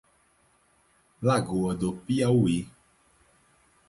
Lagoa 1.21 1.75
do 1.75 1.93
Piauí 1.93 2.67